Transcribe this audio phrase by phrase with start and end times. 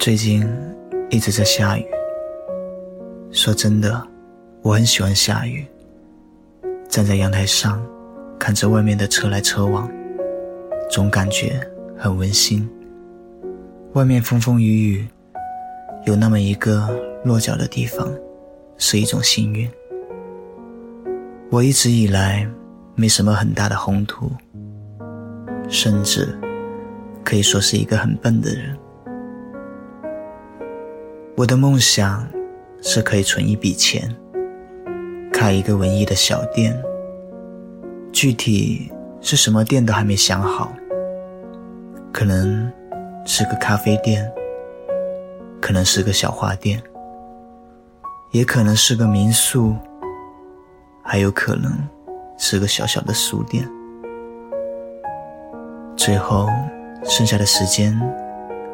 [0.00, 0.42] 最近
[1.10, 1.84] 一直在下雨。
[3.30, 4.02] 说真的，
[4.62, 5.62] 我很喜欢下雨。
[6.88, 7.86] 站在阳台上，
[8.38, 9.86] 看着外面的车来车往，
[10.90, 11.60] 总感觉
[11.98, 12.66] 很温馨。
[13.92, 15.06] 外面风风雨雨，
[16.06, 16.88] 有那么一个
[17.22, 18.10] 落脚的地方，
[18.78, 19.70] 是一种幸运。
[21.50, 22.48] 我一直以来
[22.94, 24.32] 没什么很大的宏图，
[25.68, 26.26] 甚至
[27.22, 28.74] 可以说是一个很笨的人。
[31.40, 32.28] 我的梦想
[32.82, 34.14] 是可以存一笔钱，
[35.32, 36.78] 开一个文艺的小店。
[38.12, 40.70] 具体是什么店都还没想好，
[42.12, 42.70] 可能
[43.24, 44.30] 是个咖啡店，
[45.62, 46.78] 可能是个小花店，
[48.32, 49.74] 也可能是个民宿，
[51.02, 51.72] 还有可能
[52.36, 53.66] 是个小小的书店。
[55.96, 56.46] 最后
[57.02, 57.98] 剩下的时间，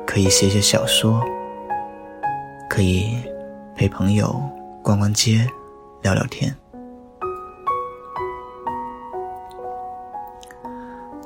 [0.05, 1.23] 可以写写小说。
[2.77, 3.17] 可以
[3.75, 4.39] 陪朋友
[4.83, 5.49] 逛逛街，
[6.03, 6.55] 聊聊天。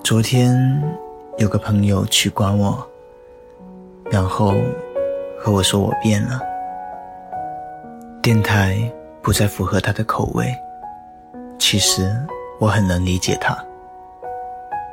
[0.04, 0.56] 昨天
[1.38, 2.88] 有个朋友取关我，
[4.12, 4.54] 然后
[5.40, 6.40] 和我说我变了，
[8.22, 8.78] 电台
[9.20, 10.54] 不再符合他的口味。
[11.58, 12.16] 其实
[12.60, 13.58] 我很能理解他，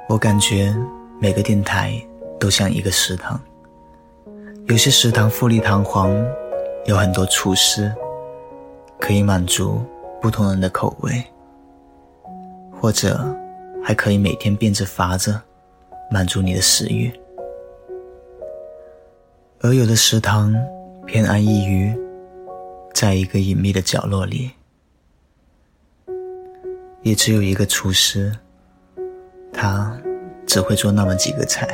[0.10, 0.76] 我感觉
[1.20, 1.94] 每个电台
[2.40, 3.40] 都像一个食堂。
[4.66, 6.12] 有些食堂富丽堂皇，
[6.88, 7.94] 有很多厨师，
[8.98, 9.84] 可以满足
[10.22, 11.22] 不同人的口味，
[12.72, 13.36] 或者
[13.84, 15.38] 还可以每天变着法子
[16.10, 17.12] 满足你的食欲。
[19.60, 20.56] 而有的食堂
[21.06, 21.94] 偏安一隅，
[22.94, 24.50] 在一个隐秘的角落里，
[27.02, 28.34] 也只有一个厨师，
[29.52, 30.00] 他
[30.46, 31.68] 只会做那么几个菜。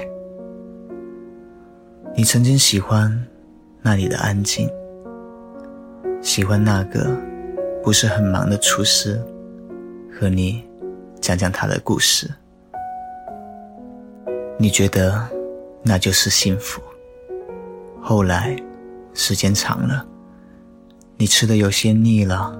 [2.15, 3.23] 你曾经喜欢
[3.79, 4.67] 那里的安静，
[6.23, 7.15] 喜欢那个
[7.83, 9.21] 不是很忙的厨师，
[10.09, 10.63] 和你
[11.19, 12.31] 讲讲他的故事。
[14.57, 15.27] 你觉得
[15.83, 16.81] 那就是幸福。
[18.01, 18.55] 后来
[19.13, 20.05] 时间长了，
[21.17, 22.57] 你吃的有些腻了，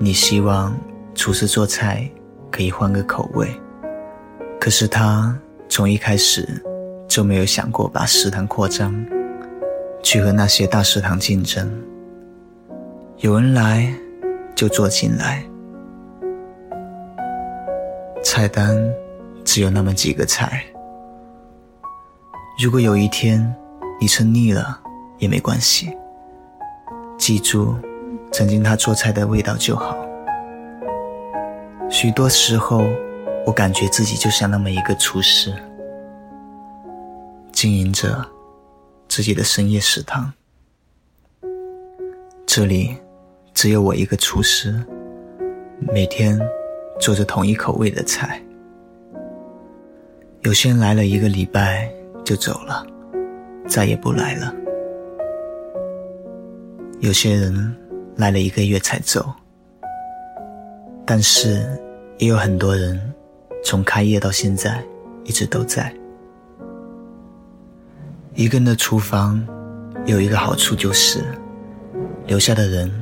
[0.00, 0.74] 你希望
[1.14, 2.10] 厨师做菜
[2.50, 3.46] 可以换个口味，
[4.58, 6.48] 可是他从一开始。
[7.06, 8.92] 就没有想过把食堂扩张，
[10.02, 11.70] 去和那些大食堂竞争。
[13.18, 13.94] 有人来，
[14.56, 15.42] 就坐进来。
[18.24, 18.76] 菜单
[19.44, 20.64] 只有那么几个菜。
[22.60, 23.54] 如果有一天
[24.00, 24.80] 你吃腻了，
[25.18, 25.96] 也没关系。
[27.16, 27.76] 记住，
[28.32, 29.96] 曾经他做菜的味道就好。
[31.88, 32.84] 许多时候，
[33.46, 35.54] 我感觉自己就像那么一个厨师。
[37.52, 38.26] 经营着
[39.08, 40.32] 自己的深夜食堂，
[42.44, 42.96] 这里
[43.54, 44.74] 只有我一个厨师，
[45.78, 46.38] 每天
[47.00, 48.42] 做着同一口味的菜。
[50.42, 51.88] 有些人来了一个礼拜
[52.24, 52.84] 就走了，
[53.66, 54.52] 再也不来了；
[57.00, 57.74] 有些人
[58.16, 59.24] 来了一个月才走，
[61.06, 61.64] 但是
[62.18, 63.00] 也有很多人
[63.64, 64.84] 从开业到现在
[65.22, 65.94] 一直都在。
[68.34, 69.42] 一个人的厨房
[70.06, 71.24] 有一个好处，就是
[72.26, 72.92] 留下的人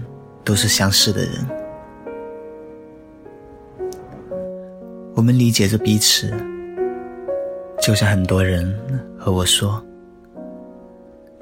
[0.44, 1.32] 都是相似的人。
[5.14, 6.32] 我们理解着彼此，
[7.80, 8.76] 就像很多人
[9.18, 9.82] 和我说，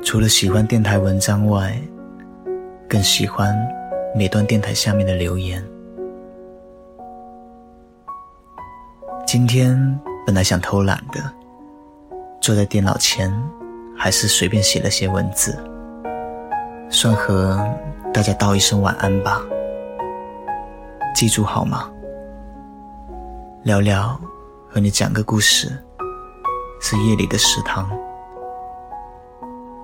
[0.03, 1.81] 除了喜欢电台文章外，
[2.89, 3.57] 更喜欢
[4.15, 5.65] 每段电台下面的留言。
[9.27, 11.21] 今天本来想偷懒的，
[12.41, 13.33] 坐在电脑前。
[14.03, 15.55] 还是随便写了些文字，
[16.91, 17.57] 算和
[18.13, 19.41] 大家道一声晚安吧。
[21.15, 21.89] 记住好吗？
[23.63, 24.21] 聊聊，
[24.69, 25.71] 和你讲个故事，
[26.81, 27.89] 是夜里的食堂。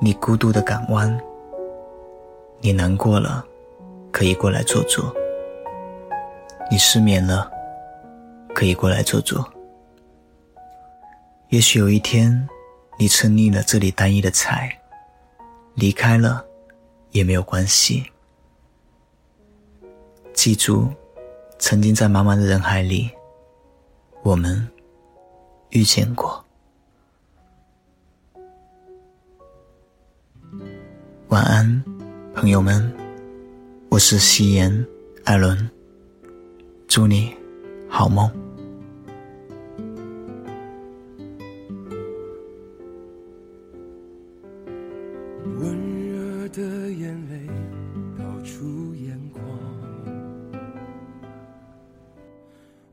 [0.00, 1.16] 你孤独的港湾，
[2.60, 3.44] 你难过了，
[4.10, 5.14] 可以过来坐坐。
[6.68, 7.48] 你失眠了，
[8.52, 9.48] 可以过来坐坐。
[11.50, 12.48] 也许有一天。
[12.98, 14.74] 你吃腻了这里单一的菜，
[15.74, 16.42] 离开了
[17.16, 18.04] 也没有关系。
[20.34, 20.92] 记住，
[21.58, 23.10] 曾经在茫茫的人海里，
[24.22, 24.68] 我们
[25.70, 26.44] 遇见过。
[31.28, 31.82] 晚安，
[32.34, 32.94] 朋友们，
[33.88, 34.86] 我是夕颜
[35.24, 35.70] 艾伦，
[36.86, 37.34] 祝你
[37.88, 38.45] 好梦。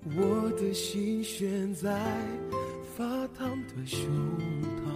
[0.05, 1.89] 我的心悬在
[2.95, 3.05] 发
[3.37, 4.05] 烫的胸
[4.77, 4.91] 膛，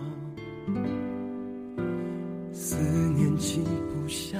[2.52, 2.76] 思
[3.16, 4.38] 念静不下，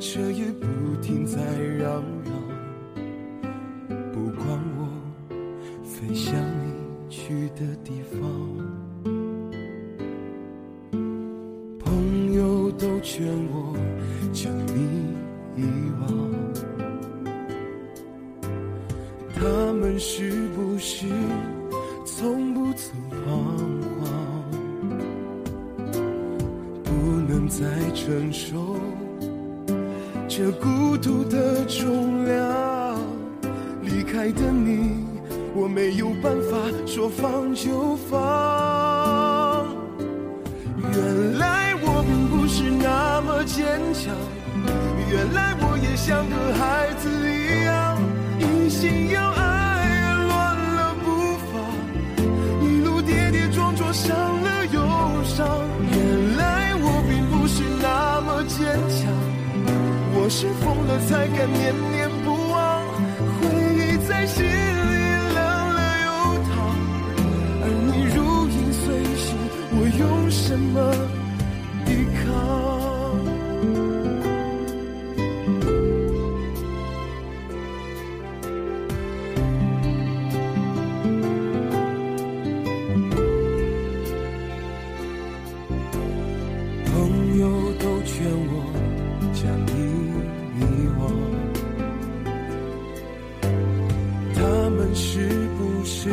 [0.00, 0.66] 彻夜不
[1.00, 1.40] 停在
[1.78, 2.32] 嚷嚷，
[4.12, 4.88] 不管我
[5.84, 8.20] 飞向你去的地方，
[11.78, 13.76] 朋友都劝我
[14.32, 15.14] 将你
[15.56, 15.62] 遗
[16.00, 16.10] 忘。
[20.04, 21.06] 是不是
[22.04, 22.92] 从不曾
[23.24, 23.24] 彷
[24.00, 24.10] 徨？
[26.82, 26.90] 不
[27.28, 27.64] 能再
[27.94, 28.76] 承受
[30.28, 32.98] 这孤独的重量。
[33.82, 35.06] 离开的你，
[35.54, 39.68] 我没有办法说放就放。
[40.80, 44.12] 原来我并不是那么坚强，
[45.12, 47.96] 原来我也像个孩子一样，
[48.40, 49.31] 一心要
[58.44, 59.12] 坚强，
[60.14, 62.82] 我是疯了才敢念念不忘，
[63.40, 63.42] 回
[63.76, 64.48] 忆在心里
[65.32, 65.38] 凉
[65.74, 66.06] 了又
[66.50, 66.52] 烫，
[67.62, 68.16] 而你如
[68.48, 68.84] 影随
[69.16, 69.24] 形，
[69.72, 70.76] 我用什么
[94.94, 96.10] 是不是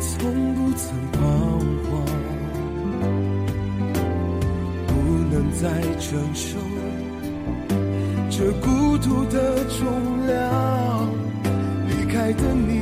[0.00, 1.18] 从不曾彷
[1.90, 1.92] 徨？
[4.86, 4.92] 不
[5.30, 5.62] 能再
[5.98, 6.58] 承受
[8.30, 11.08] 这孤独的重量，
[11.88, 12.80] 离开的你，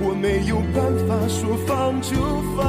[0.00, 2.16] 我没有办法说放就
[2.56, 2.60] 放。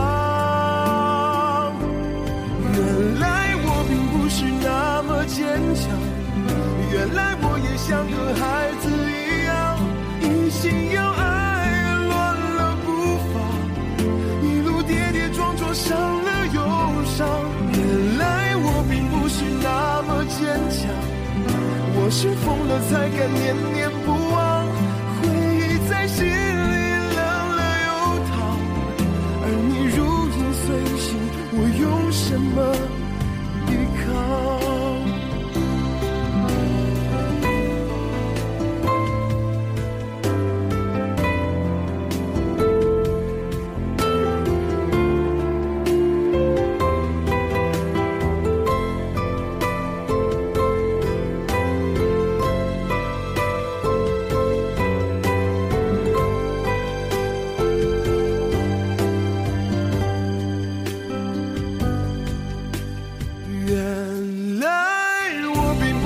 [2.76, 2.78] 原
[3.20, 3.26] 来
[3.66, 5.42] 我并不是那么坚
[5.74, 5.84] 强，
[6.92, 8.42] 原来我也像个孩
[8.80, 9.52] 子一样，
[10.22, 10.62] 一心
[10.94, 11.22] 要爱，
[22.16, 24.68] 是疯了才敢念念不忘，
[25.18, 25.28] 回
[25.58, 27.20] 忆在心里冷
[27.58, 27.90] 了又
[28.30, 28.32] 烫，
[29.42, 29.98] 而你如
[30.30, 30.64] 影随
[31.00, 31.18] 形，
[31.54, 32.56] 我用什么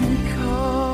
[0.00, 0.87] 依靠